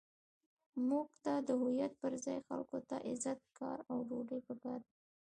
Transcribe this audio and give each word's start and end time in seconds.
موږ 0.87 1.07
ته 1.23 1.33
د 1.47 1.49
هویت 1.61 1.93
پر 2.01 2.13
ځای 2.25 2.39
خلکو 2.47 2.77
ته 2.89 2.95
عزت، 3.09 3.39
کار، 3.59 3.77
او 3.91 3.97
ډوډۍ 4.07 4.39
پکار 4.47 4.79
ده. 4.87 4.91